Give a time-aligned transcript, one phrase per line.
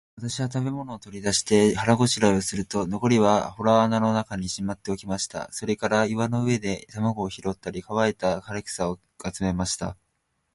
[0.17, 5.47] 私は食物を取り出して、腹ごしらえをすると、残りは洞穴の中にしまっておきました。
[5.51, 8.97] それから岩の上で卵を拾ったり、乾いた枯草を
[9.31, 9.95] 集めました。